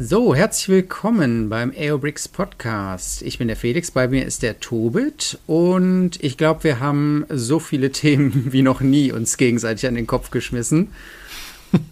[0.00, 3.20] So, herzlich willkommen beim AOBricks Podcast.
[3.22, 7.58] Ich bin der Felix, bei mir ist der Tobit und ich glaube, wir haben so
[7.58, 10.92] viele Themen wie noch nie uns gegenseitig an den Kopf geschmissen.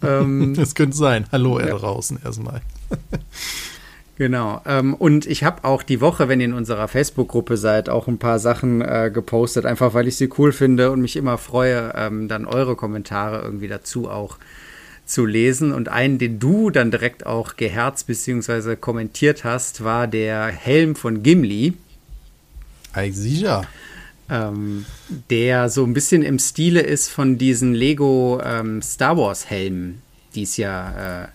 [0.01, 1.25] ähm, das könnte sein.
[1.33, 1.67] Hallo, ja.
[1.67, 2.61] draußen erstmal.
[4.19, 4.63] Genau.
[4.65, 8.17] Ähm, und ich habe auch die Woche, wenn ihr in unserer Facebook-Gruppe seid, auch ein
[8.17, 12.27] paar Sachen äh, gepostet, einfach weil ich sie cool finde und mich immer freue, ähm,
[12.27, 14.39] dann eure Kommentare irgendwie dazu auch
[15.07, 15.73] zu lesen.
[15.73, 18.75] Und einen, den du dann direkt auch geherzt bzw.
[18.75, 21.73] kommentiert hast, war der Helm von Gimli.
[23.11, 23.63] sicher.
[24.29, 24.85] Ähm,
[25.29, 30.01] der so ein bisschen im Stile ist von diesen Lego ähm, Star Wars Helmen,
[30.35, 31.27] die es ja äh,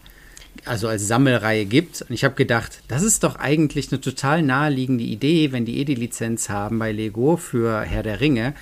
[0.66, 2.02] also als Sammelreihe gibt.
[2.02, 5.84] Und ich habe gedacht, das ist doch eigentlich eine total naheliegende Idee, wenn die eh
[5.84, 8.54] die Lizenz haben bei Lego für Herr der Ringe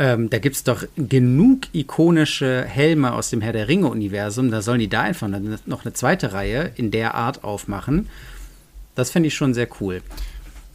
[0.00, 4.50] ähm, da gibt es doch genug ikonische Helme aus dem Herr der Ringe-Universum.
[4.50, 5.28] Da sollen die da einfach
[5.66, 8.08] noch eine zweite Reihe in der Art aufmachen.
[8.94, 10.00] Das fände ich schon sehr cool.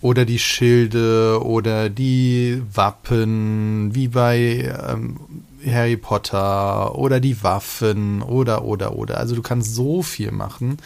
[0.02, 5.17] Oder die Schilde oder die Wappen, wie bei ähm,
[5.66, 9.17] Harry Potter oder die Waffen oder, oder, oder.
[9.17, 10.77] Also du kannst so viel machen.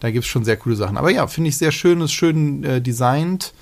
[0.00, 0.98] Da gibt es schon sehr coole Sachen.
[0.98, 3.54] Aber ja, finde ich sehr schön, ist schön äh, designt.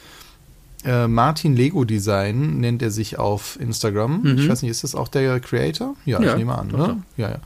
[0.85, 4.23] Äh, Martin Lego Design nennt er sich auf Instagram.
[4.23, 4.39] Mhm.
[4.39, 5.97] Ich weiß nicht, ist das auch der Creator?
[6.05, 7.03] Ja, ja ich nehme an, ne?
[7.17, 7.39] Ja, ja.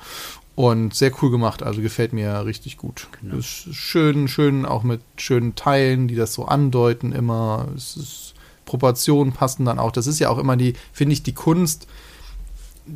[0.55, 3.07] Und sehr cool gemacht, also gefällt mir richtig gut.
[3.21, 3.37] Genau.
[3.37, 7.69] Ist schön, schön, auch mit schönen Teilen, die das so andeuten immer.
[7.77, 9.93] Es ist, Proportionen passen dann auch.
[9.93, 11.87] Das ist ja auch immer die, finde ich, die Kunst,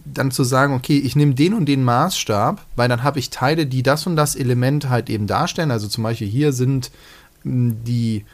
[0.04, 3.66] dann zu sagen, okay, ich nehme den und den Maßstab, weil dann habe ich Teile,
[3.66, 5.70] die das und das Element halt eben darstellen.
[5.70, 6.90] Also zum Beispiel hier sind
[7.44, 8.24] die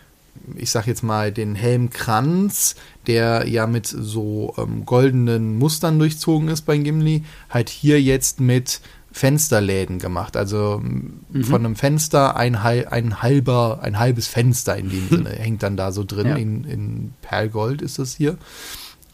[0.57, 6.63] ich sag jetzt mal, den Helmkranz, der ja mit so ähm, goldenen Mustern durchzogen ist
[6.63, 8.81] bei Gimli, halt hier jetzt mit
[9.13, 10.37] Fensterläden gemacht.
[10.37, 11.45] Also mhm.
[11.45, 15.93] von einem Fenster ein, ein halber, ein halbes Fenster in dem Sinne hängt dann da
[15.93, 16.29] so drin.
[16.29, 16.37] Ja.
[16.37, 18.39] In, in Perlgold ist das hier.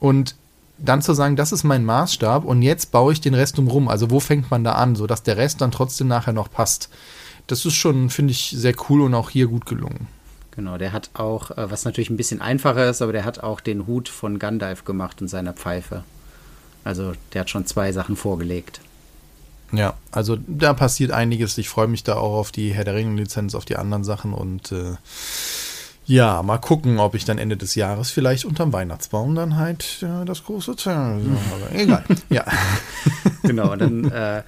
[0.01, 0.37] Und
[0.79, 3.89] dann zu sagen, das ist mein Maßstab und jetzt baue ich den Rest umrum.
[3.89, 6.91] Also wo fängt man da an, sodass der Rest dann trotzdem nachher noch passt.
[7.47, 10.09] Das ist schon, finde ich, sehr cool und auch hier gut gelungen.
[10.57, 13.61] Genau, der hat auch, äh, was natürlich ein bisschen einfacher ist, aber der hat auch
[13.61, 16.05] den Hut von Gandalf gemacht in seiner Pfeife.
[16.85, 18.81] Also der hat schon zwei Sachen vorgelegt.
[19.73, 21.59] Ja, also da passiert einiges.
[21.59, 24.71] Ich freue mich da auch auf die Herr der Ringe-Lizenz, auf die anderen Sachen und
[24.71, 24.95] äh,
[26.07, 30.25] ja, mal gucken, ob ich dann Ende des Jahres vielleicht unterm Weihnachtsbaum dann halt äh,
[30.27, 30.75] das große.
[30.77, 30.91] So,
[31.73, 32.05] egal.
[32.29, 32.45] ja.
[33.43, 34.43] Genau, und dann äh,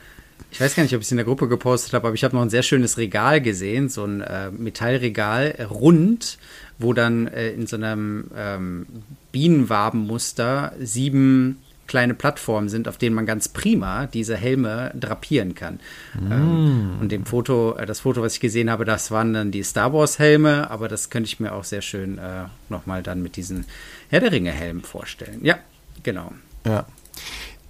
[0.51, 2.35] ich weiß gar nicht, ob ich es in der Gruppe gepostet habe, aber ich habe
[2.35, 6.39] noch ein sehr schönes Regal gesehen, so ein äh, Metallregal, äh, rund,
[6.79, 8.87] wo dann äh, in so einem ähm,
[9.33, 15.79] Bienenwabenmuster sieben kleine Plattformen sind, auf denen man ganz prima diese Helme drapieren kann.
[16.15, 16.33] Mm.
[16.33, 19.63] Ähm, und dem Foto, äh, das Foto, was ich gesehen habe, das waren dann die
[19.63, 23.37] Star Wars Helme, aber das könnte ich mir auch sehr schön äh, nochmal dann mit
[23.37, 23.67] diesen
[24.09, 25.41] Herr der Ringe Helmen vorstellen.
[25.43, 25.59] Ja,
[26.03, 26.33] genau.
[26.65, 26.87] Ja.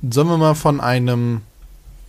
[0.09, 1.43] Sollen wir mal von einem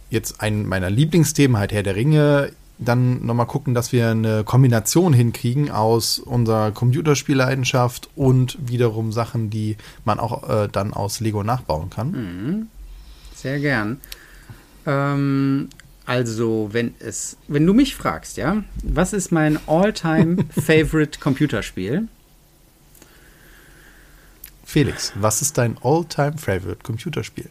[0.10, 5.14] jetzt ein meiner Lieblingsthemen, halt Herr der Ringe, dann nochmal gucken, dass wir eine Kombination
[5.14, 11.90] hinkriegen aus unserer Computerspielleidenschaft und wiederum Sachen, die man auch äh, dann aus Lego nachbauen
[11.90, 12.12] kann.
[12.12, 12.68] Mhm.
[13.36, 14.00] Sehr gern.
[14.86, 15.70] Ähm,
[16.06, 22.08] also, wenn es, wenn du mich fragst, ja, was ist mein all-time favorite Computerspiel?
[24.64, 27.50] Felix, was ist dein all-time favorite Computerspiel?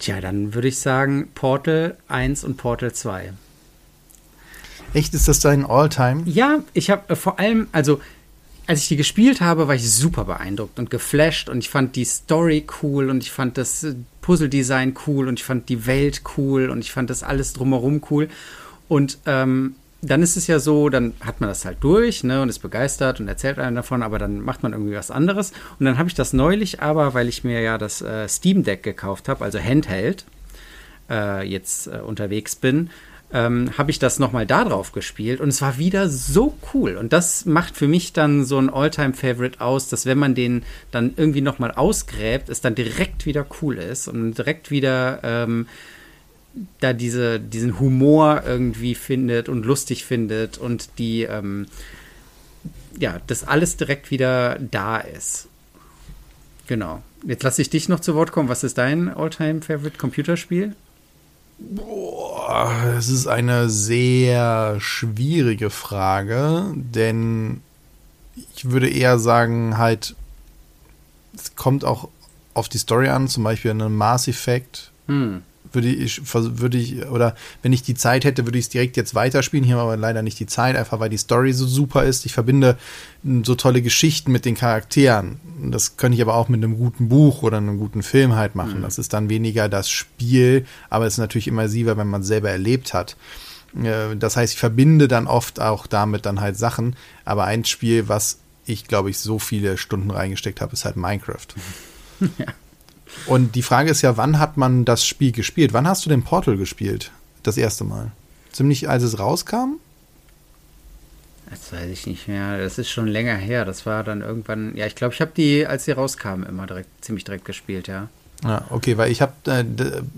[0.00, 3.34] Tja, dann würde ich sagen Portal 1 und Portal 2.
[4.94, 6.22] Echt, ist das dein All-Time?
[6.24, 8.00] Ja, ich habe äh, vor allem, also
[8.66, 12.06] als ich die gespielt habe, war ich super beeindruckt und geflasht und ich fand die
[12.06, 16.70] Story cool und ich fand das äh, Puzzle-Design cool und ich fand die Welt cool
[16.70, 18.28] und ich fand das alles drumherum cool.
[18.88, 22.48] Und ähm, dann ist es ja so, dann hat man das halt durch ne, und
[22.48, 25.52] ist begeistert und erzählt einem davon, aber dann macht man irgendwie was anderes.
[25.78, 28.82] Und dann habe ich das neulich aber, weil ich mir ja das äh, Steam Deck
[28.82, 30.24] gekauft habe, also Handheld,
[31.10, 32.90] äh, jetzt äh, unterwegs bin,
[33.32, 36.96] ähm, habe ich das nochmal da drauf gespielt und es war wieder so cool.
[36.96, 41.12] Und das macht für mich dann so ein All-Time-Favorite aus, dass wenn man den dann
[41.16, 45.20] irgendwie nochmal ausgräbt, es dann direkt wieder cool ist und direkt wieder.
[45.22, 45.66] Ähm,
[46.80, 51.66] da diese, diesen Humor irgendwie findet und lustig findet und die, ähm,
[52.98, 55.48] ja, das alles direkt wieder da ist.
[56.66, 57.02] Genau.
[57.26, 58.48] Jetzt lasse ich dich noch zu Wort kommen.
[58.48, 60.74] Was ist dein Alltime favorite Computerspiel?
[61.58, 67.60] Boah, das ist eine sehr schwierige Frage, denn
[68.56, 70.16] ich würde eher sagen, halt,
[71.34, 72.08] es kommt auch
[72.54, 74.90] auf die Story an, zum Beispiel eine Mass Effect.
[75.06, 78.96] Hm würde ich, würde ich, oder wenn ich die Zeit hätte, würde ich es direkt
[78.96, 79.64] jetzt weiterspielen.
[79.64, 82.26] Hier haben wir aber leider nicht die Zeit, einfach weil die Story so super ist.
[82.26, 82.76] Ich verbinde
[83.42, 85.40] so tolle Geschichten mit den Charakteren.
[85.70, 88.78] Das könnte ich aber auch mit einem guten Buch oder einem guten Film halt machen.
[88.78, 88.82] Mhm.
[88.82, 92.50] Das ist dann weniger das Spiel, aber es ist natürlich immersiver, wenn man es selber
[92.50, 93.16] erlebt hat.
[93.82, 96.96] Äh, das heißt, ich verbinde dann oft auch damit dann halt Sachen.
[97.24, 101.46] Aber ein Spiel, was ich glaube ich so viele Stunden reingesteckt habe, ist halt Minecraft.
[102.36, 102.52] Ja.
[103.26, 105.72] Und die Frage ist ja, wann hat man das Spiel gespielt?
[105.72, 107.10] Wann hast du den Portal gespielt?
[107.42, 108.12] Das erste Mal?
[108.52, 109.78] Ziemlich als es rauskam?
[111.50, 112.58] Das weiß ich nicht mehr.
[112.58, 113.64] Das ist schon länger her.
[113.64, 114.76] Das war dann irgendwann.
[114.76, 118.08] Ja, ich glaube, ich habe die, als sie rauskamen, immer direkt, ziemlich direkt gespielt, ja.
[118.44, 119.64] Ja, okay, weil ich habe äh,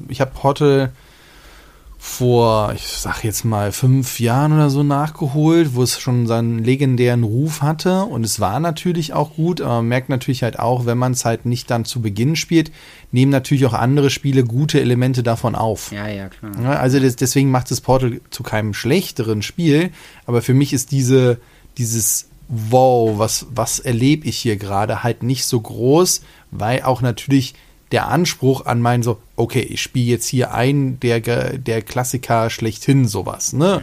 [0.09, 0.93] ich habe Portal
[2.05, 7.23] vor, ich sag jetzt mal, fünf Jahren oder so nachgeholt, wo es schon seinen legendären
[7.23, 8.03] Ruf hatte.
[8.03, 11.25] Und es war natürlich auch gut, aber man merkt natürlich halt auch, wenn man es
[11.25, 12.73] halt nicht dann zu Beginn spielt,
[13.13, 15.93] nehmen natürlich auch andere Spiele gute Elemente davon auf.
[15.93, 16.81] Ja, ja, klar.
[16.81, 19.91] also das, deswegen macht das Portal zu keinem schlechteren Spiel.
[20.27, 21.39] Aber für mich ist diese,
[21.79, 27.55] dieses Wow, was, was erlebe ich hier gerade, halt nicht so groß, weil auch natürlich
[27.93, 33.07] der Anspruch an mein so, okay, ich spiele jetzt hier ein der, der Klassiker schlechthin
[33.07, 33.83] sowas, ne?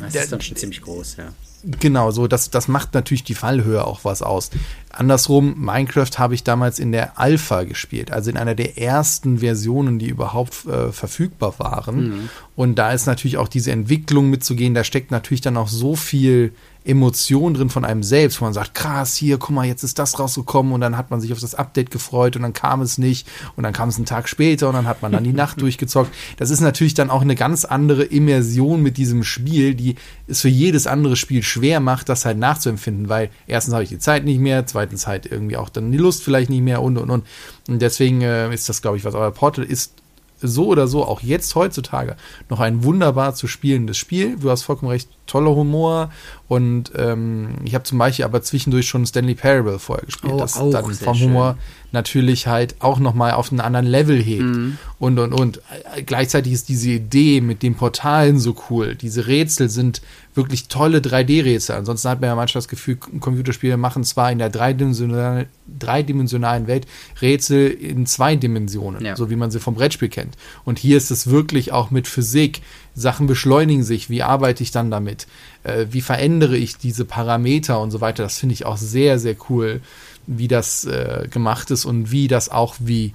[0.00, 1.32] Das ist dann schon ziemlich groß, ja.
[1.80, 4.50] Genau, so, das, das macht natürlich die Fallhöhe auch was aus.
[4.90, 9.98] Andersrum, Minecraft habe ich damals in der Alpha gespielt, also in einer der ersten Versionen,
[9.98, 12.08] die überhaupt äh, verfügbar waren.
[12.08, 12.28] Mhm.
[12.54, 16.52] Und da ist natürlich auch diese Entwicklung mitzugehen, da steckt natürlich dann auch so viel
[16.86, 20.18] Emotion drin von einem selbst, wo man sagt, krass, hier, guck mal, jetzt ist das
[20.18, 23.26] rausgekommen und dann hat man sich auf das Update gefreut und dann kam es nicht
[23.56, 26.12] und dann kam es einen Tag später und dann hat man dann die Nacht durchgezockt.
[26.36, 29.96] Das ist natürlich dann auch eine ganz andere Immersion mit diesem Spiel, die
[30.26, 33.98] es für jedes andere Spiel schwer macht, das halt nachzuempfinden, weil erstens habe ich die
[33.98, 37.10] Zeit nicht mehr, zweitens halt irgendwie auch dann die Lust vielleicht nicht mehr und und
[37.10, 37.24] und.
[37.68, 39.14] Und deswegen äh, ist das, glaube ich, was.
[39.14, 39.92] Aber Portal ist
[40.40, 42.16] so oder so auch jetzt heutzutage
[42.48, 44.36] noch ein wunderbar zu spielendes Spiel.
[44.36, 46.10] Du hast vollkommen recht, toller Humor
[46.48, 50.54] und ähm, ich habe zum Beispiel aber zwischendurch schon Stanley Parable vorher gespielt, oh, das
[50.54, 51.58] dann vom Humor
[51.92, 54.78] natürlich halt auch nochmal auf einen anderen Level hebt mhm.
[54.98, 55.60] und und und.
[56.04, 58.94] Gleichzeitig ist diese Idee mit den Portalen so cool.
[58.94, 60.02] Diese Rätsel sind
[60.36, 61.76] wirklich tolle 3D-Rätsel.
[61.76, 66.86] Ansonsten hat man ja manchmal das Gefühl, Computerspiele machen zwar in der dreidimensionalen, dreidimensionalen Welt
[67.20, 69.16] Rätsel in zwei Dimensionen, ja.
[69.16, 70.36] so wie man sie vom Brettspiel kennt.
[70.64, 72.62] Und hier ist es wirklich auch mit Physik.
[72.94, 74.08] Sachen beschleunigen sich.
[74.08, 75.26] Wie arbeite ich dann damit?
[75.64, 78.22] Äh, wie verändere ich diese Parameter und so weiter?
[78.22, 79.80] Das finde ich auch sehr, sehr cool,
[80.26, 83.12] wie das äh, gemacht ist und wie das auch, wie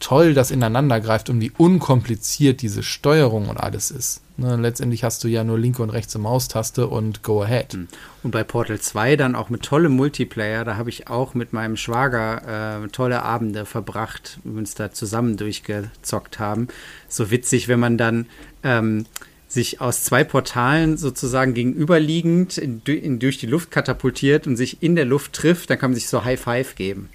[0.00, 4.22] toll das ineinander greift und wie unkompliziert diese Steuerung und alles ist.
[4.38, 7.72] Ne, letztendlich hast du ja nur linke und rechte Maustaste und go ahead.
[7.72, 7.88] Hm.
[8.22, 11.78] Und bei Portal 2 dann auch mit tollem Multiplayer, da habe ich auch mit meinem
[11.78, 16.68] Schwager äh, tolle Abende verbracht, wenn wir uns da zusammen durchgezockt haben.
[17.08, 18.26] So witzig, wenn man dann
[18.62, 19.06] ähm,
[19.48, 24.96] sich aus zwei Portalen sozusagen gegenüberliegend in, in, durch die Luft katapultiert und sich in
[24.96, 27.08] der Luft trifft, dann kann man sich so High Five geben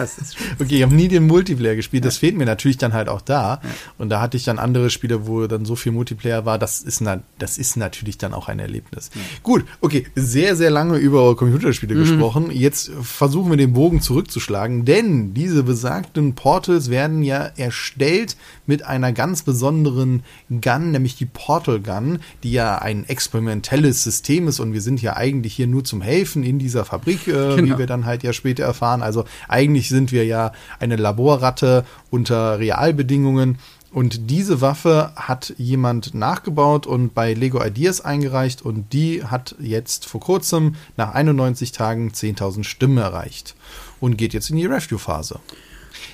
[0.60, 2.06] okay, ich habe nie den Multiplayer gespielt.
[2.06, 3.62] Das fehlt mir natürlich dann halt auch da.
[3.64, 3.70] Ja.
[3.98, 6.58] Und da hatte ich dann andere Spiele, wo dann so viel Multiplayer war.
[6.58, 9.12] Das ist, na, das ist natürlich dann auch ein Erlebnis.
[9.14, 9.22] Ja.
[9.44, 12.00] Gut, okay, sehr, sehr lange über Computerspiele mhm.
[12.00, 12.52] gesprochen.
[12.52, 19.12] Jetzt versuchen wir den Bogen zurückzuschlagen, denn diese besagten Portals werden ja erstellt mit einer
[19.14, 24.82] ganz besonderen Gun, nämlich die Portal Gun, die ja ein experimentelles System ist und wir
[24.82, 27.64] sind ja eigentlich hier nur zum Helfen in dieser Fabrik, äh, genau.
[27.64, 29.02] wie wir dann halt ja später erfahren.
[29.02, 33.60] Also eigentlich sind wir ja eine Laborratte unter Realbedingungen.
[33.94, 40.06] Und diese Waffe hat jemand nachgebaut und bei Lego Ideas eingereicht und die hat jetzt
[40.06, 43.54] vor kurzem nach 91 Tagen 10.000 Stimmen erreicht
[44.00, 45.40] und geht jetzt in die Review-Phase.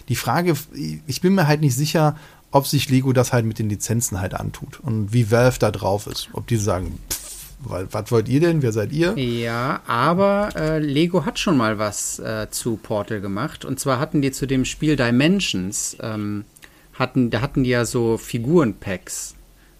[0.09, 0.55] Die Frage,
[1.05, 2.15] ich bin mir halt nicht sicher,
[2.49, 6.07] ob sich Lego das halt mit den Lizenzen halt antut und wie Valve da drauf
[6.07, 6.29] ist.
[6.33, 7.16] Ob die sagen, pff,
[7.59, 8.61] was wollt ihr denn?
[8.61, 9.17] Wer seid ihr?
[9.17, 13.65] Ja, aber äh, Lego hat schon mal was äh, zu Portal gemacht.
[13.65, 16.45] Und zwar hatten die zu dem Spiel Dimensions, ähm,
[16.93, 19.35] hatten, da hatten die ja so Figurenpacks.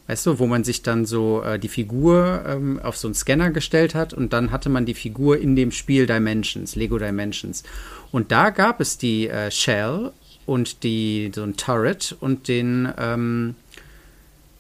[0.08, 3.52] Weißt du, wo man sich dann so äh, die Figur ähm, auf so einen Scanner
[3.52, 7.64] gestellt hat und dann hatte man die Figur in dem Spiel Dimensions, Lego Dimensions.
[8.12, 10.12] Und da gab es die äh, Shell
[10.46, 13.56] und die, so ein Turret und den, ähm,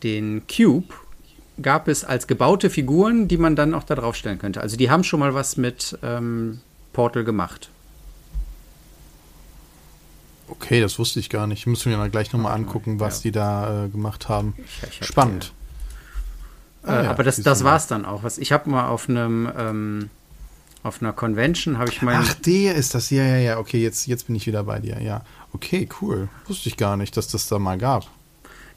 [0.03, 0.93] den Cube
[1.61, 4.61] gab es als gebaute Figuren, die man dann auch da drauf stellen könnte.
[4.61, 6.61] Also die haben schon mal was mit ähm,
[6.93, 7.69] Portal gemacht.
[10.47, 11.59] Okay, das wusste ich gar nicht.
[11.59, 13.23] Ich muss mir mal gleich nochmal angucken, was ja.
[13.23, 14.55] die da äh, gemacht haben.
[14.57, 15.53] Ich, ich Spannend.
[16.83, 18.23] Die, äh, ah, ja, aber das, das war es dann auch.
[18.23, 20.09] Was, ich habe mal auf einem ähm,
[20.83, 22.15] auf einer Convention habe ich mal.
[22.17, 23.09] Ach, der ist das.
[23.09, 23.59] Ja, ja, ja.
[23.59, 25.01] Okay, jetzt, jetzt bin ich wieder bei dir.
[25.01, 25.23] Ja.
[25.53, 26.29] Okay, cool.
[26.47, 28.07] Wusste ich gar nicht, dass das da mal gab.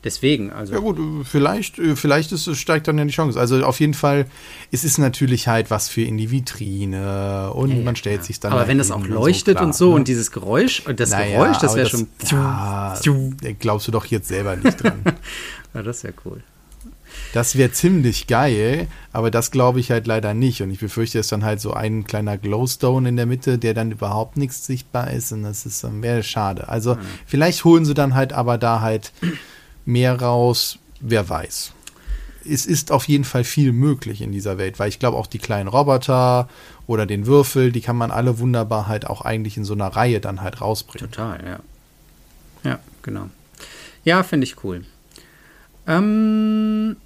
[0.03, 0.73] Deswegen, also.
[0.73, 3.39] Ja gut, vielleicht, vielleicht ist, steigt dann ja die Chance.
[3.39, 4.27] Also auf jeden Fall,
[4.73, 8.23] es ist natürlich halt was für in die Vitrine und Ja, man stellt ja.
[8.23, 9.97] sich dann Aber halt wenn das auch leuchtet klar, und so ne?
[9.97, 12.07] und dieses Geräusch, und das Naja, Geräusch, das wäre schon.
[12.31, 12.95] Ja,
[13.59, 15.03] glaubst du doch jetzt selber nicht dran.
[15.73, 16.43] Ja, das wäre cool.
[17.33, 20.63] Das wäre ziemlich geil, aber das glaube ich halt leider nicht.
[20.63, 23.73] Und ich befürchte, es ist dann halt so ein kleiner Glowstone in der Mitte, der
[23.73, 25.31] dann überhaupt nichts sichtbar ist.
[25.31, 26.69] Und das ist dann wäre schade.
[26.69, 29.13] Also vielleicht holen sie dann halt aber da halt
[29.91, 31.73] mehr raus, wer weiß.
[32.49, 35.39] Es ist auf jeden Fall viel möglich in dieser Welt, weil ich glaube auch die
[35.39, 36.49] kleinen Roboter
[36.87, 40.21] oder den Würfel, die kann man alle wunderbar halt auch eigentlich in so einer Reihe
[40.21, 41.11] dann halt rausbringen.
[41.11, 41.61] Total, ja.
[42.65, 43.29] Ja, genau.
[44.05, 44.85] Ja, finde ich cool.
[45.87, 46.97] Ähm,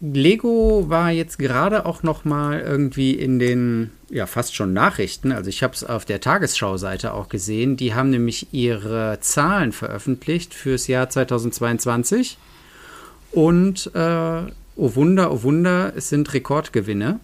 [0.00, 5.32] Lego war jetzt gerade auch noch mal irgendwie in den, ja, fast schon Nachrichten.
[5.32, 7.76] Also ich habe es auf der Tagesschau-Seite auch gesehen.
[7.76, 12.36] Die haben nämlich ihre Zahlen veröffentlicht fürs Jahr 2022.
[13.32, 14.42] Und, äh,
[14.76, 17.18] oh Wunder, oh Wunder, es sind Rekordgewinne.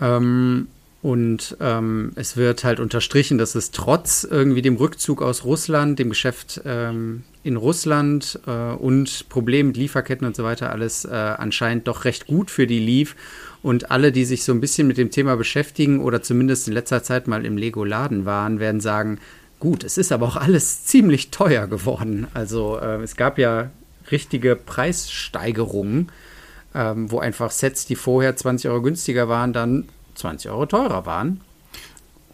[0.00, 0.68] Ähm,
[1.02, 6.10] und ähm, es wird halt unterstrichen, dass es trotz irgendwie dem Rückzug aus Russland, dem
[6.10, 11.88] Geschäft ähm, in Russland äh, und Problemen mit Lieferketten und so weiter alles äh, anscheinend
[11.88, 13.16] doch recht gut für die lief.
[13.62, 17.02] Und alle, die sich so ein bisschen mit dem Thema beschäftigen oder zumindest in letzter
[17.02, 19.18] Zeit mal im Lego-Laden waren, werden sagen,
[19.58, 22.26] gut, es ist aber auch alles ziemlich teuer geworden.
[22.34, 23.70] Also äh, es gab ja
[24.10, 26.10] richtige Preissteigerungen,
[26.74, 29.88] ähm, wo einfach Sets, die vorher 20 Euro günstiger waren, dann
[30.20, 31.40] 20 Euro teurer waren.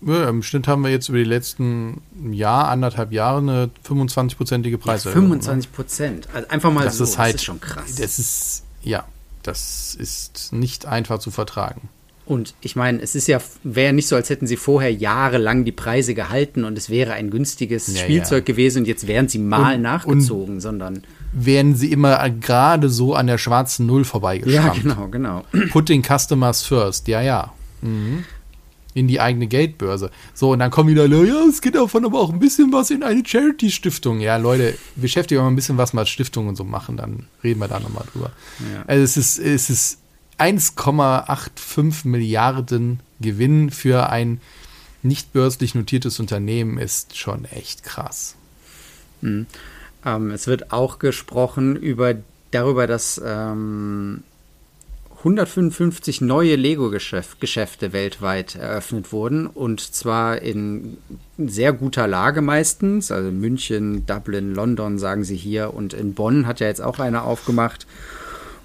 [0.02, 5.10] Ja, Im Schnitt haben wir jetzt über die letzten Jahr, anderthalb Jahre eine 25-prozentige Preise.
[5.10, 6.28] 25 Prozent.
[6.34, 7.94] Also einfach mal Das so, ist halt, das ist schon krass.
[7.96, 9.04] Das ist, ja,
[9.42, 11.88] das ist nicht einfach zu vertragen.
[12.26, 15.72] Und ich meine, es ist ja, wäre nicht so, als hätten sie vorher jahrelang die
[15.72, 18.52] Preise gehalten und es wäre ein günstiges Ja, Spielzeug ja.
[18.52, 21.04] gewesen und jetzt wären sie mal Und- nachgezogen, sondern.
[21.32, 24.82] Werden sie immer gerade so an der schwarzen Null Ja, vorbeigeschrammt.
[24.82, 25.42] genau, genau.
[25.70, 27.52] Putting Customers first, ja, ja.
[27.86, 28.24] Mhm.
[28.94, 30.10] In die eigene Geldbörse.
[30.32, 33.02] So, und dann kommen wieder, ja, es geht davon aber auch ein bisschen was in
[33.02, 34.20] eine Charity-Stiftung.
[34.20, 37.60] Ja, Leute, beschäftigt euch mal ein bisschen, was mal Stiftungen und so machen, dann reden
[37.60, 38.32] wir da nochmal drüber.
[38.72, 38.84] Ja.
[38.86, 39.98] Also es ist, es ist
[40.38, 44.40] 1,85 Milliarden Gewinn für ein
[45.02, 48.34] nicht börslich notiertes Unternehmen ist schon echt krass.
[49.22, 52.14] Ähm, es wird auch gesprochen über,
[52.50, 54.22] darüber, dass ähm,
[55.18, 60.98] 155 neue Lego-Geschäfte weltweit eröffnet wurden und zwar in
[61.38, 63.10] sehr guter Lage meistens.
[63.10, 67.24] Also München, Dublin, London sagen sie hier und in Bonn hat ja jetzt auch einer
[67.24, 67.86] aufgemacht.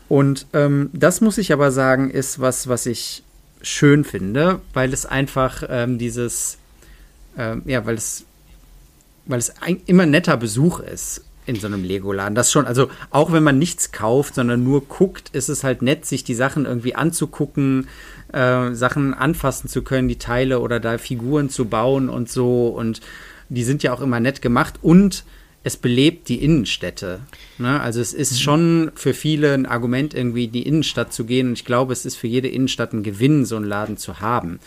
[0.10, 3.24] Und ähm, das muss ich aber sagen, ist was, was ich
[3.62, 6.58] schön finde, weil es einfach ähm, dieses,
[7.38, 8.25] ähm, ja, weil es
[9.25, 12.36] weil es ein, immer netter Besuch ist in so einem Lego-Laden.
[12.36, 16.05] Das schon, also auch wenn man nichts kauft, sondern nur guckt, ist es halt nett,
[16.05, 17.88] sich die Sachen irgendwie anzugucken,
[18.31, 22.67] äh, Sachen anfassen zu können, die Teile oder da Figuren zu bauen und so.
[22.67, 23.01] Und
[23.50, 25.24] die sind ja auch immer nett gemacht und
[25.63, 27.19] es belebt die Innenstädte.
[27.60, 27.79] Ne?
[27.79, 31.50] Also es ist schon für viele ein Argument, irgendwie in die Innenstadt zu gehen.
[31.50, 34.60] Und ich glaube, es ist für jede Innenstadt ein Gewinn, so einen Laden zu haben.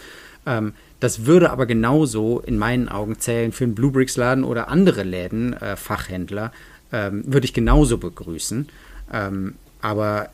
[0.47, 5.53] Ähm, das würde aber genauso in meinen Augen zählen für einen Bluebricks-Laden oder andere Läden,
[5.55, 6.53] äh, Fachhändler,
[6.93, 8.69] ähm, würde ich genauso begrüßen.
[9.13, 10.31] Ähm, aber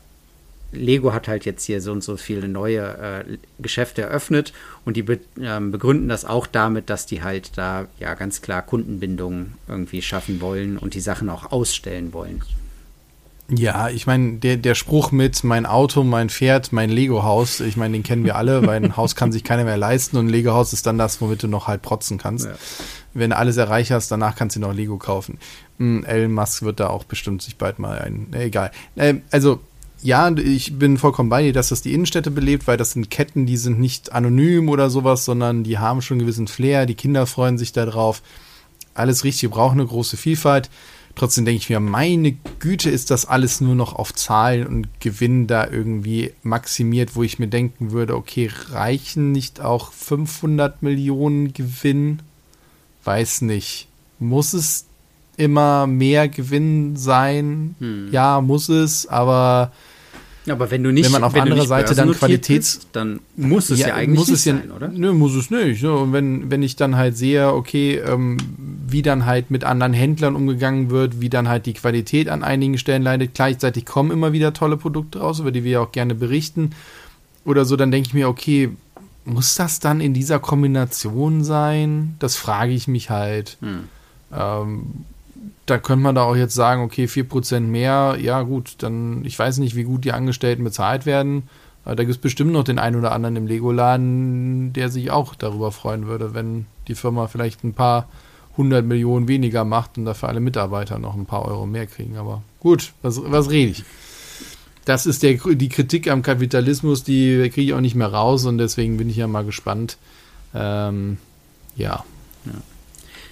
[0.71, 4.53] Lego hat halt jetzt hier so und so viele neue äh, Geschäfte eröffnet
[4.85, 8.61] und die be ähm, begründen das auch damit, dass die halt da ja ganz klar
[8.61, 12.41] Kundenbindungen irgendwie schaffen wollen und die Sachen auch ausstellen wollen.
[13.53, 17.93] Ja, ich meine, der, der Spruch mit mein Auto, mein Pferd, mein Lego-Haus, ich meine,
[17.93, 20.71] den kennen wir alle, weil ein Haus kann sich keiner mehr leisten und ein Lego-Haus
[20.71, 22.45] ist dann das, womit du noch halt protzen kannst.
[22.45, 22.53] Ja.
[23.13, 25.37] Wenn du alles erreicht hast, danach kannst du noch Lego kaufen.
[25.79, 28.71] Hm, Elon Musk wird da auch bestimmt sich bald mal ein, egal.
[28.95, 29.59] Ähm, also,
[30.01, 33.45] ja, ich bin vollkommen bei dir, dass das die Innenstädte belebt, weil das sind Ketten,
[33.45, 37.25] die sind nicht anonym oder sowas, sondern die haben schon einen gewissen Flair, die Kinder
[37.25, 38.21] freuen sich da drauf.
[38.93, 40.69] Alles richtig, wir brauchen eine große Vielfalt.
[41.15, 45.47] Trotzdem denke ich mir, meine Güte, ist das alles nur noch auf Zahlen und Gewinn
[45.47, 52.19] da irgendwie maximiert, wo ich mir denken würde, okay, reichen nicht auch 500 Millionen Gewinn?
[53.03, 53.87] Weiß nicht.
[54.19, 54.85] Muss es
[55.37, 57.75] immer mehr Gewinn sein?
[57.79, 58.09] Hm.
[58.11, 59.71] Ja, muss es, aber
[60.49, 63.69] Aber wenn du nicht, Wenn man auf wenn nicht Seite dann Qualitäts- bist, dann muss
[63.69, 64.87] es ja, eigentlich muss nicht es ja, sein, oder?
[64.87, 65.83] Nö, muss es nicht.
[65.83, 68.37] Und wenn, wenn ich dann halt sehe, okay, ähm,
[68.87, 72.79] wie dann halt mit anderen Händlern umgegangen wird, wie dann halt die Qualität an einigen
[72.79, 76.15] Stellen leidet, gleichzeitig kommen immer wieder tolle Produkte raus, über die wir ja auch gerne
[76.15, 76.71] berichten
[77.45, 78.69] oder so, dann denke ich mir, okay,
[79.25, 82.15] muss das dann in dieser Kombination sein?
[82.19, 83.57] Das frage ich mich halt.
[83.61, 83.83] Hm.
[84.35, 84.83] Ähm,
[85.65, 89.59] da könnte man da auch jetzt sagen, okay, 4% mehr, ja gut, dann, ich weiß
[89.59, 91.43] nicht, wie gut die Angestellten bezahlt werden.
[91.83, 95.33] Aber da gibt es bestimmt noch den einen oder anderen im Lego-Laden, der sich auch
[95.35, 98.07] darüber freuen würde, wenn die Firma vielleicht ein paar
[98.57, 102.17] hundert Millionen weniger macht und dafür alle Mitarbeiter noch ein paar Euro mehr kriegen.
[102.17, 103.83] Aber gut, was, was rede ich?
[104.85, 108.57] Das ist der, die Kritik am Kapitalismus, die kriege ich auch nicht mehr raus und
[108.57, 109.97] deswegen bin ich ja mal gespannt.
[110.53, 111.17] Ähm,
[111.75, 112.03] ja.
[112.45, 112.51] ja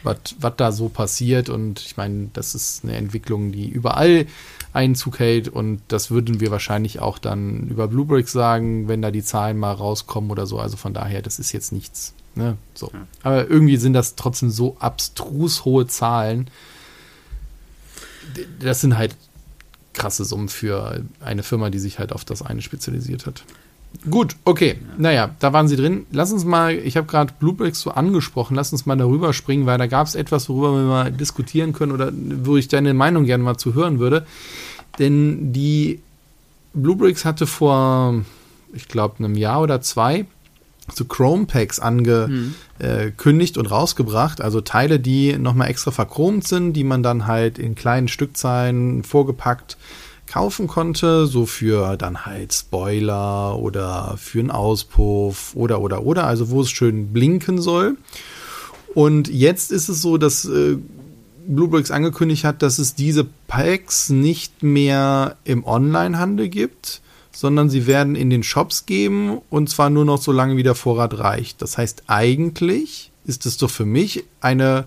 [0.03, 1.49] was da so passiert.
[1.49, 4.25] Und ich meine, das ist eine Entwicklung, die überall
[4.73, 5.47] Einzug hält.
[5.47, 9.73] Und das würden wir wahrscheinlich auch dann über Bluebricks sagen, wenn da die Zahlen mal
[9.73, 10.59] rauskommen oder so.
[10.59, 12.13] Also von daher, das ist jetzt nichts.
[12.35, 12.57] Ne?
[12.73, 12.91] So.
[13.23, 16.49] Aber irgendwie sind das trotzdem so abstrus hohe Zahlen.
[18.59, 19.15] Das sind halt
[19.93, 23.43] krasse Summen für eine Firma, die sich halt auf das eine spezialisiert hat.
[24.10, 24.77] Gut, okay.
[24.79, 24.93] Ja.
[24.98, 26.05] Naja, da waren sie drin.
[26.12, 29.77] Lass uns mal, ich habe gerade Bluebricks so angesprochen, lass uns mal darüber springen, weil
[29.77, 33.43] da gab es etwas, worüber wir mal diskutieren können oder wo ich deine Meinung gerne
[33.43, 34.25] mal zu hören würde.
[35.00, 36.00] Denn die
[36.74, 38.24] Bluebricks hatte vor,
[38.74, 40.25] ich glaube, einem Jahr oder zwei
[40.93, 43.60] so Chrome Packs angekündigt mhm.
[43.60, 44.41] und rausgebracht.
[44.41, 49.77] Also Teile, die nochmal extra verchromt sind, die man dann halt in kleinen Stückzahlen vorgepackt
[50.29, 56.50] kaufen konnte, so für dann halt Spoiler oder für einen Auspuff oder oder oder, also
[56.50, 57.98] wo es schön blinken soll.
[58.93, 60.77] Und jetzt ist es so, dass äh,
[61.48, 68.15] Bluebricks angekündigt hat, dass es diese Packs nicht mehr im Onlinehandel gibt, sondern sie werden
[68.15, 71.62] in den Shops geben und zwar nur noch so lange wie der Vorrat reicht.
[71.62, 74.86] Das heißt, eigentlich ist es doch für mich eine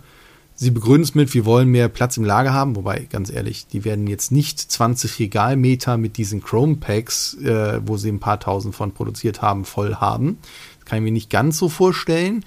[0.55, 3.85] Sie begründen es mit, wir wollen mehr Platz im Lager haben, wobei, ganz ehrlich, die
[3.85, 8.75] werden jetzt nicht 20 Regalmeter mit diesen Chrome Packs, äh, wo sie ein paar tausend
[8.75, 10.39] von produziert haben, voll haben.
[10.79, 12.45] Das kann ich mir nicht ganz so vorstellen.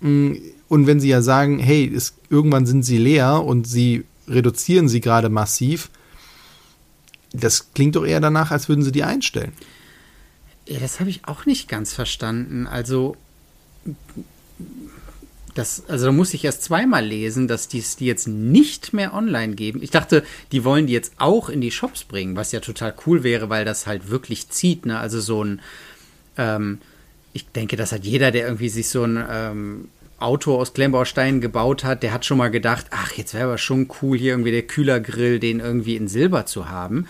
[0.00, 0.32] Mm,
[0.68, 5.00] und wenn sie ja sagen, hey, es, irgendwann sind sie leer und sie reduzieren sie
[5.00, 5.90] gerade massiv,
[7.32, 9.52] das klingt doch eher danach, als würden sie die einstellen.
[10.66, 12.66] Ja, das habe ich auch nicht ganz verstanden.
[12.66, 13.16] Also
[15.56, 19.14] das, also da muss ich erst zweimal lesen, dass die es die jetzt nicht mehr
[19.14, 19.82] online geben.
[19.82, 23.22] Ich dachte, die wollen die jetzt auch in die Shops bringen, was ja total cool
[23.22, 24.84] wäre, weil das halt wirklich zieht.
[24.84, 24.98] Ne?
[24.98, 25.60] Also so ein,
[26.36, 26.78] ähm,
[27.32, 29.88] ich denke, das hat jeder, der irgendwie sich so ein ähm,
[30.18, 33.88] Auto aus Klemmbausteinen gebaut hat, der hat schon mal gedacht, ach, jetzt wäre aber schon
[34.02, 37.06] cool, hier irgendwie der Kühlergrill, den irgendwie in Silber zu haben.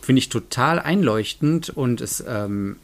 [0.00, 2.76] Finde ich total einleuchtend und es ähm,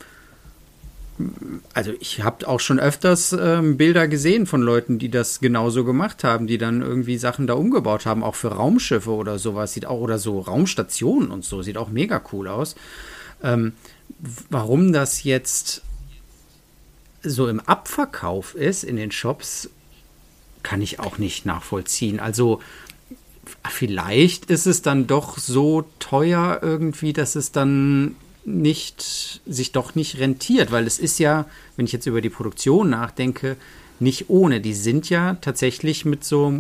[1.75, 6.25] also ich habe auch schon öfters ähm, Bilder gesehen von Leuten, die das genauso gemacht
[6.25, 10.01] haben, die dann irgendwie Sachen da umgebaut haben, auch für Raumschiffe oder sowas, sieht auch,
[10.01, 12.77] oder so Raumstationen und so, sieht auch mega cool aus.
[13.43, 13.73] Ähm,
[14.49, 15.83] warum das jetzt
[17.23, 19.71] so im Abverkauf ist in den Shops,
[20.63, 22.21] kann ich auch nicht nachvollziehen.
[22.21, 22.61] Also
[23.69, 28.17] vielleicht ist es dann doch so teuer irgendwie, dass es dann
[28.59, 32.91] nicht, sich doch nicht rentiert, weil es ist ja, wenn ich jetzt über die Produktion
[32.91, 33.57] nachdenke,
[33.99, 34.61] nicht ohne.
[34.61, 36.53] Die sind ja tatsächlich mit so,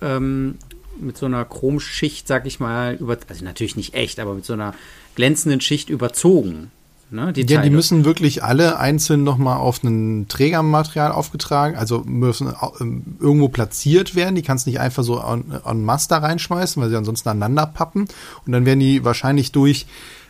[0.00, 0.58] ähm,
[1.00, 4.52] mit so einer Chromschicht, sag ich mal, über, also natürlich nicht echt, aber mit so
[4.52, 4.74] einer
[5.14, 6.70] glänzenden Schicht überzogen.
[7.10, 12.52] Ne, die ja, die müssen wirklich alle einzeln nochmal auf ein Trägermaterial aufgetragen, also müssen
[12.80, 14.34] ähm, irgendwo platziert werden.
[14.34, 18.08] Die kannst nicht einfach so an, an Master reinschmeißen, weil sie ansonsten aneinander pappen.
[18.46, 19.86] Und dann werden die wahrscheinlich durch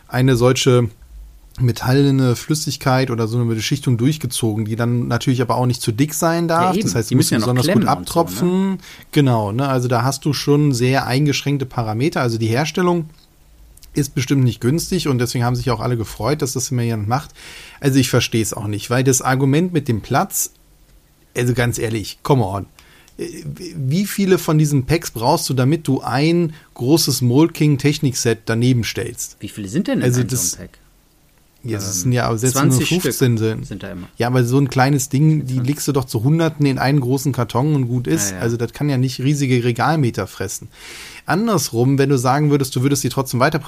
[0.07, 0.89] eine solche
[1.59, 6.13] metallene Flüssigkeit oder so eine Beschichtung durchgezogen, die dann natürlich aber auch nicht zu dick
[6.13, 6.75] sein darf.
[6.75, 8.49] Ja, das heißt, sie müssen ja besonders gut abtropfen.
[8.49, 8.77] So, ne?
[9.11, 9.67] Genau, ne?
[9.67, 12.21] Also da hast du schon sehr eingeschränkte Parameter.
[12.21, 13.09] Also die Herstellung
[13.93, 17.07] ist bestimmt nicht günstig und deswegen haben sich auch alle gefreut, dass das immer jemand
[17.07, 17.31] macht.
[17.79, 20.51] Also ich verstehe es auch nicht, weil das Argument mit dem Platz,
[21.37, 22.65] also ganz ehrlich, come on
[23.17, 29.37] wie viele von diesen Packs brauchst du, damit du ein großes Molking Technik-Set daneben stellst?
[29.39, 30.79] Wie viele sind denn in also das, so einem Pack?
[31.63, 33.65] Ja, das sind ja selbst nur 15 sind.
[33.65, 34.07] sind da immer.
[34.17, 37.31] Ja, aber so ein kleines Ding, die legst du doch zu Hunderten in einen großen
[37.31, 38.31] Karton und gut ist.
[38.31, 38.41] Ja, ja.
[38.43, 40.67] Also das kann ja nicht riesige Regalmeter fressen.
[41.25, 43.59] Andersrum, wenn du sagen würdest, du würdest sie trotzdem weiter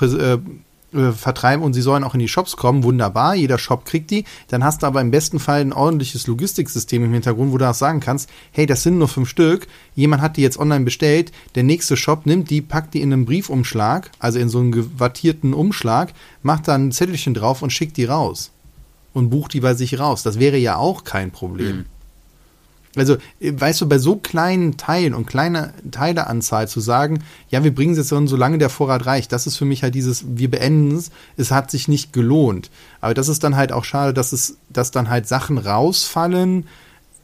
[0.97, 4.25] äh, vertreiben und sie sollen auch in die Shops kommen, wunderbar, jeder Shop kriegt die.
[4.47, 7.73] Dann hast du aber im besten Fall ein ordentliches Logistiksystem im Hintergrund, wo du auch
[7.73, 11.63] sagen kannst, hey, das sind nur fünf Stück, jemand hat die jetzt online bestellt, der
[11.63, 16.13] nächste Shop nimmt die, packt die in einen Briefumschlag, also in so einen gewattierten Umschlag,
[16.41, 18.51] macht da ein Zettelchen drauf und schickt die raus.
[19.13, 20.21] Und bucht die bei sich raus.
[20.21, 21.77] Das wäre ja auch kein Problem.
[21.77, 21.85] Mhm.
[22.97, 27.73] Also, äh, weißt du, bei so kleinen Teilen und kleiner Teileanzahl zu sagen, ja, wir
[27.73, 30.49] bringen es jetzt so, solange der Vorrat reicht, das ist für mich halt dieses, wir
[30.51, 32.69] beenden es, es hat sich nicht gelohnt.
[33.01, 36.65] Aber das ist dann halt auch schade, dass es, dass dann halt Sachen rausfallen,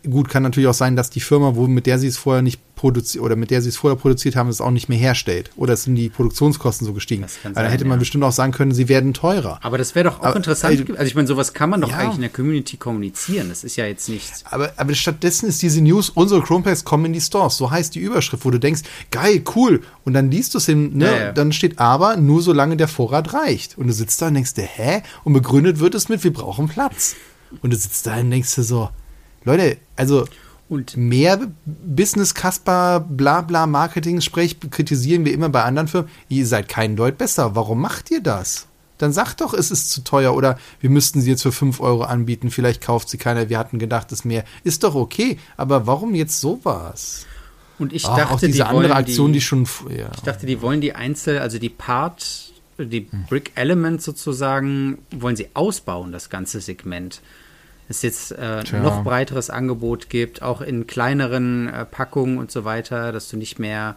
[0.09, 2.59] gut, kann natürlich auch sein, dass die Firma, wo, mit der sie es vorher nicht
[2.75, 5.51] produziert oder mit der sie es vorher produziert haben, es auch nicht mehr herstellt.
[5.55, 7.21] Oder es sind die Produktionskosten so gestiegen.
[7.21, 7.99] Das kann Weil da sein, hätte man ja.
[7.99, 9.59] bestimmt auch sagen können, sie werden teurer.
[9.61, 10.89] Aber das wäre doch auch Aber, interessant.
[10.89, 11.97] äh, also ich meine, sowas kann man doch ja.
[11.97, 13.49] eigentlich in der Community kommunizieren.
[13.49, 14.43] Das ist ja jetzt nichts.
[14.49, 17.55] Aber, aber stattdessen ist diese News, unsere Chromeplays kommen in die Stores.
[17.57, 19.81] So heißt die Überschrift, wo du denkst, geil, cool.
[20.03, 21.05] Und dann liest du es hin, ne?
[21.05, 21.31] Ja.
[21.31, 23.77] dann steht aber, nur solange der Vorrat reicht.
[23.77, 25.03] Und du sitzt da und denkst dir, hä?
[25.23, 27.15] Und begründet wird es mit, wir brauchen Platz.
[27.61, 28.89] Und du sitzt da und denkst dir so,
[29.45, 30.25] Leute, also
[30.69, 36.09] Und mehr Business Kasper bla bla Marketing Sprech kritisieren wir immer bei anderen Firmen.
[36.29, 37.55] Ihr seid kein Deut besser.
[37.55, 38.67] Warum macht ihr das?
[38.97, 42.03] Dann sagt doch, es ist zu teuer oder wir müssten sie jetzt für 5 Euro
[42.03, 42.51] anbieten.
[42.51, 43.49] Vielleicht kauft sie keiner.
[43.49, 44.45] Wir hatten gedacht, es ist mehr.
[44.63, 45.37] Ist doch okay.
[45.57, 47.25] Aber warum jetzt sowas?
[47.79, 49.67] Und ich Ach, dachte, auch diese die andere wollen Aktion, die, die, schon.
[49.89, 50.09] Ja.
[50.13, 53.25] ich dachte, die wollen die Einzel, also die Part, die Hm.
[53.27, 57.21] Brick Element sozusagen, wollen sie ausbauen, das ganze Segment.
[57.95, 63.11] Es jetzt äh, noch breiteres Angebot gibt, auch in kleineren äh, Packungen und so weiter,
[63.11, 63.95] dass du nicht mehr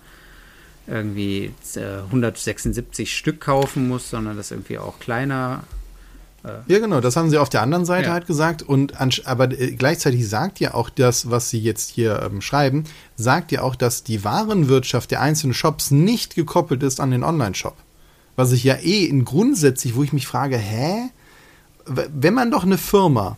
[0.87, 5.65] irgendwie äh, 176 Stück kaufen musst, sondern das irgendwie auch kleiner.
[6.69, 8.13] Ja, genau, das haben sie auf der anderen Seite Ja.
[8.13, 8.63] halt gesagt.
[8.63, 8.93] Und
[9.27, 12.85] aber äh, gleichzeitig sagt ja auch das, was sie jetzt hier ähm, schreiben,
[13.17, 17.75] sagt ja auch, dass die Warenwirtschaft der einzelnen Shops nicht gekoppelt ist an den Online-Shop.
[18.37, 21.09] Was ich ja eh in grundsätzlich, wo ich mich frage, hä?
[21.87, 23.37] Wenn man doch eine Firma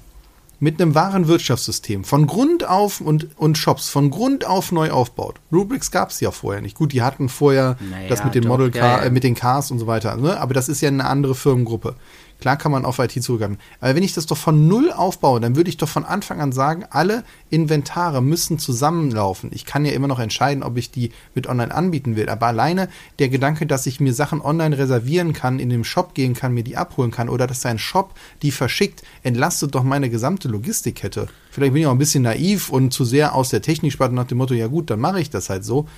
[0.61, 5.37] mit einem Warenwirtschaftssystem von Grund auf und, und Shops von Grund auf neu aufbaut.
[5.53, 6.77] Rubrics gab es ja vorher nicht.
[6.77, 9.07] Gut, die hatten vorher Naja, das mit den doch, Model ja, Car, ja.
[9.07, 10.17] äh, mit den Cars und so weiter.
[10.17, 10.39] Ne?
[10.41, 11.95] Aber das ist ja eine andere Firmengruppe.
[12.41, 13.59] Klar kann man auf IT zurückgreifen.
[13.81, 16.53] Aber wenn ich das doch von null aufbaue, dann würde ich doch von Anfang an
[16.53, 19.51] sagen, alle Inventare müssen zusammenlaufen.
[19.53, 22.29] Ich kann ja immer noch entscheiden, ob ich die mit online anbieten will.
[22.29, 26.35] Aber alleine der Gedanke, dass ich mir Sachen online reservieren kann, in den Shop gehen
[26.35, 30.47] kann, mir die abholen kann oder dass ein Shop die verschickt, entlastet doch meine gesamte
[30.49, 31.27] Logistikkette.
[31.51, 34.39] Vielleicht bin ich auch ein bisschen naiv und zu sehr aus der Techniksparte nach dem
[34.39, 35.89] Motto, ja gut, dann mache ich das halt so.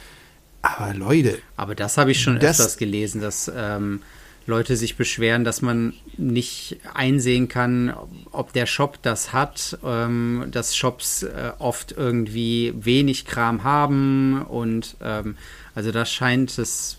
[0.62, 4.00] Aber Leute, Aber das habe ich schon Das- öfters gelesen, dass ähm,
[4.46, 7.94] Leute sich beschweren, dass man nicht einsehen kann,
[8.32, 14.96] ob der Shop das hat, ähm, dass Shops äh, oft irgendwie wenig Kram haben und
[15.02, 15.36] ähm,
[15.74, 16.98] also da scheint es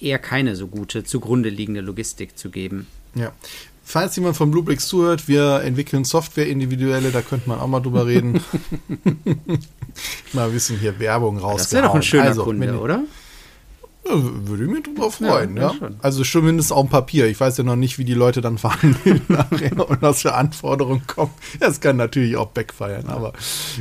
[0.00, 2.86] eher keine so gute zugrunde liegende Logistik zu geben.
[3.14, 3.32] Ja.
[3.82, 8.06] Falls jemand von Bluebricks zuhört, wir entwickeln Software individuelle, da könnte man auch mal drüber
[8.06, 8.44] reden.
[10.34, 11.56] mal ein bisschen hier Werbung rausgehauen.
[11.56, 13.04] Das wäre doch ein schöner also, Kunde, oder?
[14.08, 15.68] Ja, würde ich mich drüber freuen, Ja, ja.
[15.72, 15.96] ja, schon.
[16.00, 17.26] Also zumindest auf dem Papier.
[17.26, 21.06] Ich weiß ja noch nicht, wie die Leute dann verhandeln nachher und was für Anforderungen
[21.06, 21.32] kommen.
[21.60, 23.32] Das kann natürlich auch backfeiern, aber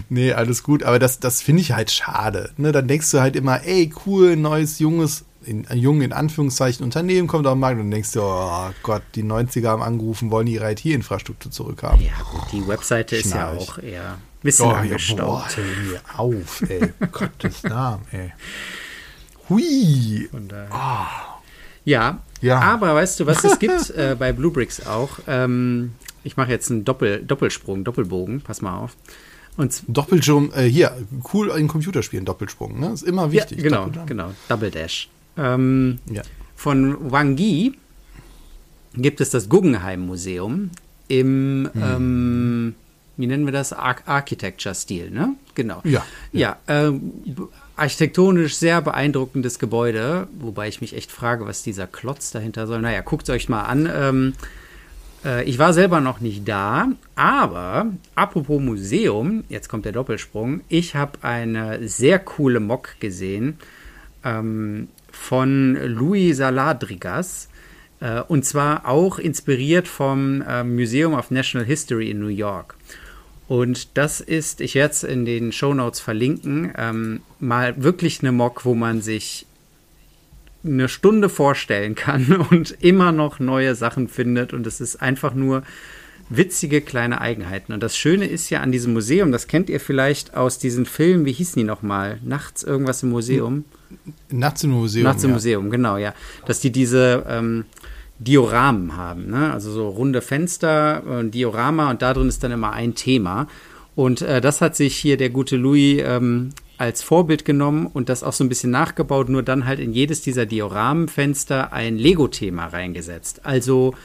[0.10, 0.84] nee, alles gut.
[0.84, 2.52] Aber das, das finde ich halt schade.
[2.58, 2.72] Ne?
[2.72, 7.28] Dann denkst du halt immer, ey, cool, neues, junges, in, ein jung in Anführungszeichen Unternehmen
[7.28, 10.46] kommt auf den Markt und dann denkst du, oh Gott, die 90er haben angerufen, wollen
[10.46, 12.02] die ihre IT-Infrastruktur zurückhaben.
[12.02, 15.58] Ja, gut, die Webseite ist ja auch eher ein bisschen Oh, ja, boah, angestaubt.
[15.58, 16.92] mir auf, ey.
[17.12, 18.34] Gottes Namen, ey.
[19.50, 20.28] Hui.
[20.32, 20.70] Von daher.
[21.86, 22.60] Ja, Ja.
[22.60, 25.20] aber weißt du, was es gibt äh, bei Bluebricks auch?
[25.28, 28.96] Ähm, ich mache jetzt einen Doppel, Doppelsprung, Doppelbogen, pass mal auf.
[29.56, 30.92] Und Doppelsprung, äh, hier,
[31.34, 32.92] cool in Computerspielen, Doppelsprung, ne?
[32.92, 33.58] Ist immer wichtig.
[33.60, 34.08] Ja, genau, Doppeljump.
[34.08, 35.10] genau, Double Dash.
[35.38, 36.22] Ähm, Ja.
[36.56, 37.74] Von Wang Yi
[38.96, 40.72] gibt es das Guggenheim Museum
[41.08, 42.76] im, ähm,
[43.16, 43.72] wie nennen wir das?
[43.74, 45.36] Ar Architecture-Stil, ne?
[45.56, 45.82] Genau.
[45.86, 46.04] Ja.
[46.34, 47.44] Ja, ähm, b-
[47.78, 52.82] architektonisch sehr beeindruckendes Gebäude, wobei ich mich echt frage, was dieser Klotz dahinter soll.
[52.82, 53.90] Naja, guckt euch mal an.
[53.94, 54.34] Ähm,
[55.24, 60.62] äh, ich war selber noch nicht da, aber apropos Museum, jetzt kommt der Doppelsprung.
[60.70, 63.58] Ich habe eine sehr coole Mock gesehen
[64.24, 67.50] ähm, von Louis Saladrigas.
[68.00, 72.76] Äh, und zwar auch inspiriert vom äh, Museum of National History in New York.
[73.48, 78.66] Und das ist, ich werde es in den Shownotes verlinken, ähm, mal wirklich eine Mock,
[78.66, 79.46] wo man sich
[80.66, 84.54] eine Stunde vorstellen kann und immer noch neue Sachen findet.
[84.54, 85.64] Und es ist einfach nur
[86.30, 87.72] witzige kleine Eigenheiten.
[87.72, 91.26] Und das Schöne ist ja an diesem Museum, das kennt ihr vielleicht aus diesen Filmen,
[91.26, 92.20] wie hießen die nochmal?
[92.24, 93.64] Nachts irgendwas im Museum?
[94.30, 95.04] Nachts im Museum.
[95.06, 95.34] Nachts im ja.
[95.36, 96.14] Museum, genau, ja.
[96.46, 97.64] Dass die diese ähm,
[98.20, 99.54] Dioramen haben, ne?
[99.54, 103.48] also so runde Fenster, äh, Diorama und da drin ist dann immer ein Thema.
[103.96, 108.24] Und äh, das hat sich hier der gute Louis ähm, als Vorbild genommen und das
[108.24, 113.42] auch so ein bisschen nachgebaut, nur dann halt in jedes dieser Dioramenfenster ein Lego-Thema reingesetzt.
[113.46, 113.96] Also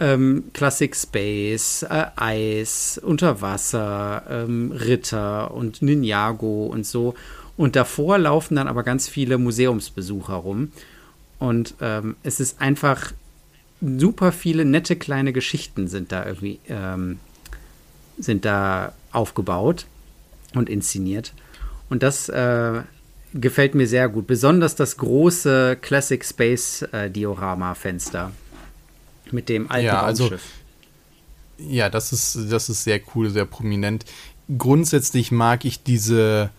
[0.00, 7.14] ähm, Classic Space, äh, Eis, Unterwasser, ähm, Ritter und Ninjago und so.
[7.56, 10.72] Und davor laufen dann aber ganz viele Museumsbesucher rum.
[11.38, 13.12] Und ähm, es ist einfach
[13.80, 17.18] super viele nette kleine Geschichten sind da irgendwie ähm,
[18.18, 19.86] sind da aufgebaut.
[20.54, 21.32] und inszeniert.
[21.90, 22.82] Und das äh,
[23.34, 24.26] gefällt mir sehr gut.
[24.26, 28.32] Besonders das große Classic Space äh, Diorama-Fenster
[29.30, 30.30] mit dem alten ja, also,
[31.58, 34.04] Ja, das ist, das ist sehr cool, sehr prominent.
[34.56, 36.50] Grundsätzlich mag ich diese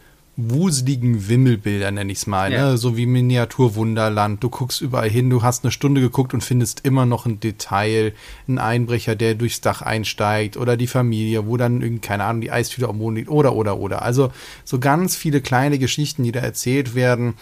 [0.50, 2.72] wuseligen Wimmelbilder, nenne ich es mal, ja.
[2.72, 2.78] ne?
[2.78, 4.44] so wie Miniaturwunderland.
[4.44, 8.14] Du guckst überall hin, du hast eine Stunde geguckt und findest immer noch ein Detail,
[8.48, 12.52] ein Einbrecher, der durchs Dach einsteigt oder die Familie, wo dann irgendwie, keine Ahnung, die
[12.52, 14.02] Eistüte am Boden liegt oder, oder, oder.
[14.02, 14.32] Also
[14.64, 17.36] so ganz viele kleine Geschichten, die da erzählt werden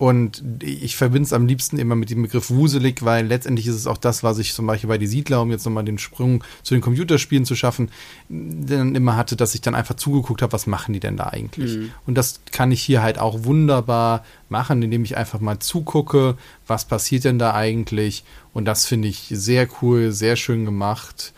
[0.00, 3.86] und ich verbinde es am liebsten immer mit dem Begriff wuselig, weil letztendlich ist es
[3.86, 6.72] auch das, was ich zum Beispiel bei Die Siedler, um jetzt nochmal den Sprung zu
[6.72, 7.90] den Computerspielen zu schaffen,
[8.30, 11.76] dann immer hatte, dass ich dann einfach zugeguckt habe, was machen die denn da eigentlich?
[11.76, 11.90] Mhm.
[12.06, 16.86] Und das kann ich hier halt auch wunderbar machen, indem ich einfach mal zugucke, was
[16.86, 18.24] passiert denn da eigentlich?
[18.54, 21.34] Und das finde ich sehr cool, sehr schön gemacht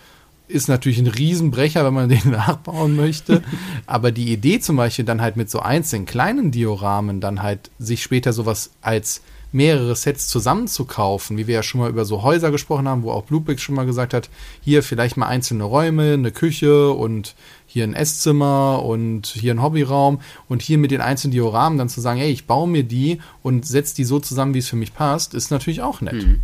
[0.52, 3.42] ist natürlich ein Riesenbrecher, wenn man den nachbauen möchte.
[3.86, 8.02] Aber die Idee zum Beispiel dann halt mit so einzelnen kleinen Dioramen dann halt sich
[8.02, 12.88] später sowas als mehrere Sets zusammenzukaufen, wie wir ja schon mal über so Häuser gesprochen
[12.88, 14.30] haben, wo auch Bluebricks schon mal gesagt hat,
[14.62, 17.34] hier vielleicht mal einzelne Räume, eine Küche und
[17.66, 22.00] hier ein Esszimmer und hier ein Hobbyraum und hier mit den einzelnen Dioramen dann zu
[22.00, 24.94] sagen, hey, ich baue mir die und setze die so zusammen, wie es für mich
[24.94, 26.14] passt, ist natürlich auch nett.
[26.14, 26.40] Mhm.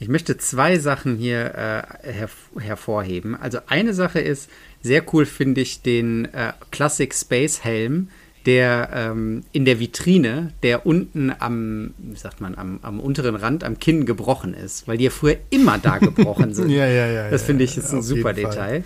[0.00, 3.34] Ich möchte zwei Sachen hier äh, her hervorheben.
[3.34, 4.48] Also eine Sache ist,
[4.80, 8.08] sehr cool finde ich den äh, Classic Space Helm,
[8.46, 13.64] der ähm, in der Vitrine, der unten am, wie sagt man, am, am, unteren Rand,
[13.64, 16.70] am Kinn gebrochen ist, weil die ja früher immer da gebrochen sind.
[16.70, 17.30] ja, ja, ja.
[17.30, 18.84] Das finde ich ist ein super Detail.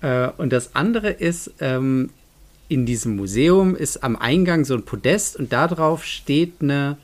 [0.00, 2.10] Äh, und das andere ist, ähm,
[2.68, 6.98] in diesem Museum ist am Eingang so ein Podest und darauf steht eine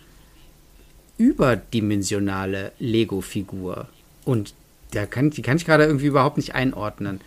[1.18, 3.88] überdimensionale Lego-Figur.
[4.24, 4.54] Und
[4.92, 7.20] der kann, die kann ich gerade irgendwie überhaupt nicht einordnen.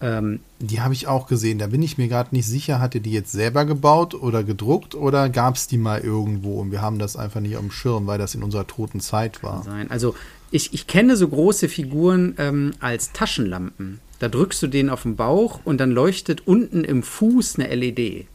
[0.00, 1.58] Ähm, die habe ich auch gesehen.
[1.58, 5.28] Da bin ich mir gerade nicht sicher, hatte die jetzt selber gebaut oder gedruckt oder
[5.28, 8.34] gab es die mal irgendwo und wir haben das einfach nicht am Schirm, weil das
[8.34, 9.62] in unserer toten Zeit war.
[9.62, 9.90] Sein.
[9.90, 10.16] Also
[10.50, 14.00] ich, ich kenne so große Figuren ähm, als Taschenlampen.
[14.18, 18.26] Da drückst du den auf den Bauch und dann leuchtet unten im Fuß eine LED.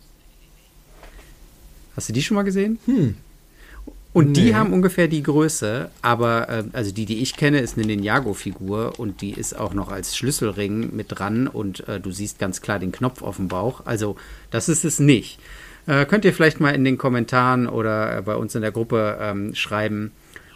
[1.97, 2.79] Hast du die schon mal gesehen?
[2.85, 3.15] Hm,
[4.17, 4.45] und nee.
[4.45, 8.99] die haben ungefähr die Größe, aber äh, also die, die ich kenne, ist eine Ninjago-Figur
[8.99, 12.79] und die ist auch noch als Schlüsselring mit dran und äh, du siehst ganz klar
[12.79, 13.85] den Knopf auf dem Bauch.
[13.85, 14.15] Also
[14.49, 15.39] das ist es nicht.
[15.85, 19.19] Äh, könnt ihr vielleicht mal in den Kommentaren oder äh, bei uns in der Gruppe
[19.21, 20.11] ähm, schreiben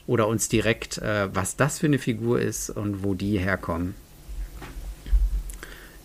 [0.07, 3.93] oder uns direkt, äh, was das für eine Figur ist und wo die herkommen.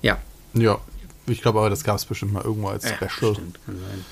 [0.03, 0.19] Ja.
[0.53, 0.79] Ja,
[1.27, 3.01] ich glaube aber, das gab es bestimmt mal irgendwo als Special.
[3.01, 4.05] Ja, stimmt, kann sein.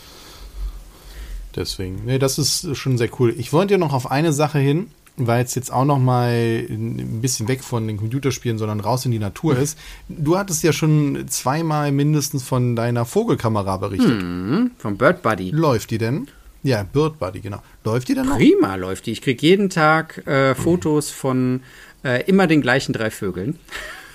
[1.57, 3.35] Deswegen, nee, das ist schon sehr cool.
[3.39, 6.31] Ich wollte ja noch auf eine Sache hin, weil es jetzt auch noch mal
[6.69, 9.79] ein bisschen weg von den Computerspielen, sondern raus in die Natur ist.
[10.09, 14.21] Du hattest ja schon zweimal mindestens von deiner Vogelkamera berichtet.
[14.21, 15.51] Hm, vom Bird Buddy.
[15.51, 16.29] Läuft die denn?
[16.65, 17.63] Ja, Bird Buddy, genau.
[17.85, 18.37] Läuft die denn noch?
[18.37, 19.13] Prima läuft die.
[19.13, 21.61] Ich kriege jeden Tag äh, Fotos von
[22.03, 23.59] äh, immer den gleichen drei Vögeln.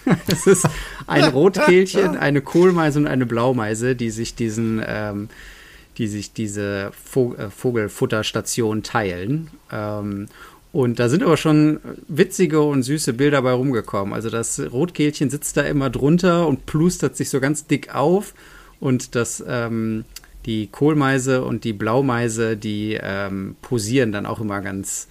[0.28, 0.68] es ist
[1.08, 5.30] ein Rotkehlchen, eine Kohlmeise und eine Blaumeise, die sich diesen ähm,
[6.00, 9.52] die sich diese äh, Vogelfutterstation teilen.
[9.72, 10.28] Ähm,
[10.72, 14.14] und da sind aber schon witzige und süße Bilder bei rumgekommen.
[14.14, 18.34] Also das Rotkehlchen sitzt da immer drunter und plustert sich so ganz dick auf.
[18.80, 20.06] Und das, ähm,
[20.46, 25.08] die Kohlmeise und die Blaumeise, die ähm, posieren dann auch immer ganz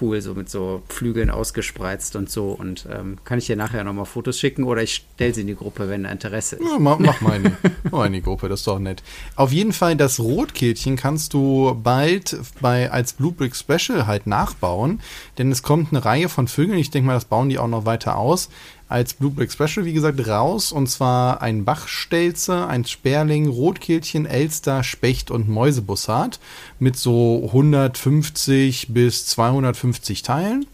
[0.00, 2.50] cool, so mit so Flügeln ausgespreizt und so.
[2.52, 5.56] Und ähm, kann ich dir nachher nochmal Fotos schicken oder ich stelle sie in die
[5.56, 6.64] Gruppe, wenn Interesse ist.
[6.64, 7.56] Ja, mach, mach mal in
[7.90, 9.02] mach in die Gruppe, das ist doch nett.
[9.34, 15.00] Auf jeden Fall, das Rotkehlchen kannst du bald bei, als Bluebrick Special halt nachbauen,
[15.38, 16.78] denn es kommt eine Reihe von Vögeln.
[16.78, 18.48] Ich denke mal, das bauen die auch noch weiter aus
[18.88, 20.72] als Bluebrick Special, wie gesagt, raus.
[20.72, 26.38] Und zwar ein Bachstelze, ein Sperling, Rotkehlchen, Elster, Specht und Mäusebussard
[26.78, 30.66] mit so 150 bis 250 Teilen,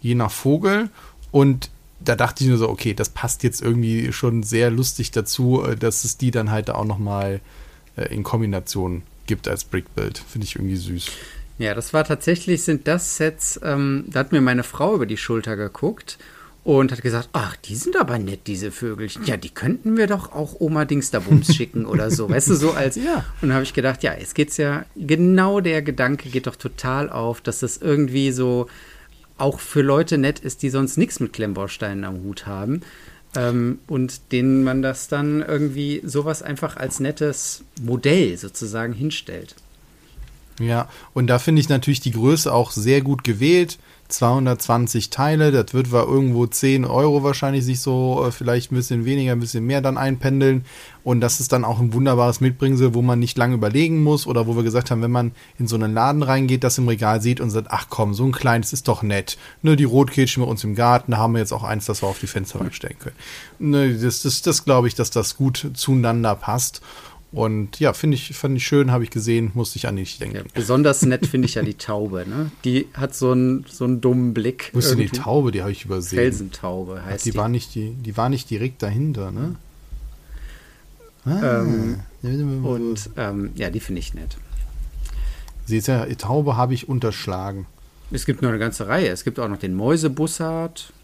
[0.00, 0.90] je nach Vogel.
[1.30, 1.70] Und
[2.00, 5.76] da dachte ich nur so, okay, das passt jetzt irgendwie schon sehr lustig dazu, äh,
[5.76, 7.40] dass es die dann halt auch nochmal
[7.96, 10.18] äh, in Kombination gibt als Brickbuild.
[10.18, 11.10] Finde ich irgendwie süß.
[11.58, 15.16] Ja, das war tatsächlich, sind das Sets, ähm, da hat mir meine Frau über die
[15.16, 16.18] Schulter geguckt
[16.64, 19.24] und hat gesagt, ach, die sind aber nett, diese Vögelchen.
[19.24, 22.28] Ja, die könnten wir doch auch Oma Dingsterbums schicken oder so.
[22.30, 22.96] Weißt du, so als.
[22.96, 23.24] Ja.
[23.40, 27.10] Und dann habe ich gedacht, ja, jetzt geht's ja, genau der Gedanke geht doch total
[27.10, 28.66] auf, dass das irgendwie so
[29.38, 32.82] auch für Leute nett ist, die sonst nichts mit Klemmbausteinen am Hut haben.
[33.36, 39.54] Ähm, und denen man das dann irgendwie sowas einfach als nettes Modell sozusagen hinstellt.
[40.58, 43.78] Ja, und da finde ich natürlich die Größe auch sehr gut gewählt.
[44.08, 49.04] 220 Teile, das wird war irgendwo 10 Euro wahrscheinlich sich so äh, vielleicht ein bisschen
[49.04, 50.64] weniger, ein bisschen mehr dann einpendeln.
[51.04, 54.46] Und das ist dann auch ein wunderbares Mitbringsel, wo man nicht lange überlegen muss oder
[54.46, 57.40] wo wir gesagt haben, wenn man in so einen Laden reingeht, das im Regal sieht
[57.40, 59.36] und sagt, ach komm, so ein kleines ist doch nett.
[59.62, 62.08] Ne, die Rotkehlchen bei uns im Garten, da haben wir jetzt auch eins, das wir
[62.08, 63.16] auf die Fensterbank stellen können.
[63.58, 66.80] Ne, das, das, das glaube ich, dass das gut zueinander passt.
[67.30, 70.36] Und ja, finde ich, fand ich schön, habe ich gesehen, musste ich an dich denken.
[70.36, 72.50] Ja, besonders nett finde ich ja die Taube, ne?
[72.64, 74.70] Die hat so einen, so einen dummen Blick.
[74.72, 75.52] Wo ist denn die Taube?
[75.52, 76.18] Die habe ich übersehen.
[76.18, 77.30] Felsentaube heißt Ach, die.
[77.32, 79.56] Die war, nicht die, die war nicht direkt dahinter, ne?
[81.26, 81.62] Ah.
[81.62, 82.00] Ähm,
[82.64, 84.38] und ähm, ja, die finde ich nett.
[85.66, 87.66] Sie ist ja, Taube habe ich unterschlagen.
[88.10, 89.08] Es gibt noch eine ganze Reihe.
[89.08, 90.94] Es gibt auch noch den Mäusebussard.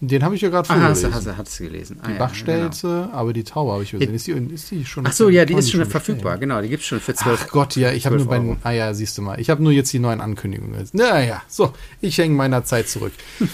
[0.00, 1.10] Den habe ich ja gerade vorgelesen.
[1.10, 1.98] Ah, hast, hast, hast du gelesen.
[2.00, 3.18] Ah, die ja, Bachstelze, genau.
[3.18, 4.14] aber die Taube habe ich gesehen.
[4.14, 5.04] Ist die, ist die schon?
[5.06, 6.32] Ach so, ja, die ist schon, verfügbar.
[6.34, 6.40] Bestellt?
[6.40, 8.58] Genau, die gibt es schon für 12 Ach Gott, ja, ich habe nur bei den,
[8.62, 9.40] Ah ja, siehst du mal.
[9.40, 10.88] Ich habe nur jetzt die neuen Ankündigungen.
[10.92, 13.12] Naja, so, ich hänge meiner Zeit zurück.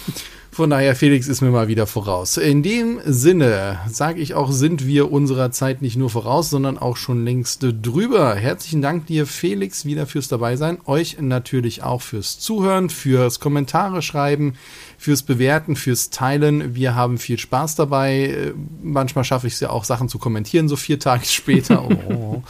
[0.54, 2.36] Von daher, Felix ist mir mal wieder voraus.
[2.36, 6.96] In dem Sinne sage ich auch, sind wir unserer Zeit nicht nur voraus, sondern auch
[6.96, 8.36] schon längst drüber.
[8.36, 10.78] Herzlichen Dank dir, Felix, wieder fürs Dabeisein.
[10.86, 14.54] Euch natürlich auch fürs Zuhören, fürs Kommentare schreiben,
[14.96, 16.76] fürs Bewerten, fürs Teilen.
[16.76, 18.52] Wir haben viel Spaß dabei.
[18.80, 21.88] Manchmal schaffe ich es ja auch, Sachen zu kommentieren, so vier Tage später.
[22.14, 22.42] Oh.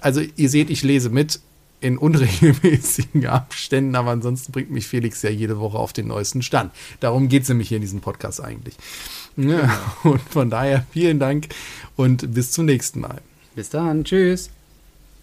[0.00, 1.40] Also ihr seht, ich lese mit
[1.82, 6.72] in unregelmäßigen Abständen, aber ansonsten bringt mich Felix ja jede Woche auf den neuesten Stand.
[7.00, 8.74] Darum geht es nämlich hier in diesem Podcast eigentlich.
[9.36, 9.70] Ja,
[10.04, 11.48] und von daher vielen Dank
[11.96, 13.20] und bis zum nächsten Mal.
[13.54, 14.50] Bis dann, tschüss.